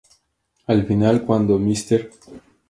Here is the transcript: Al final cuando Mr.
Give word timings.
Al 0.65 0.83
final 0.87 1.23
cuando 1.27 1.59
Mr. 1.59 2.09